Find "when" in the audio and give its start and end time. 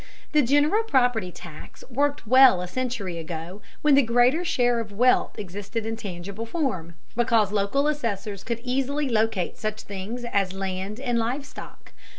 3.83-3.93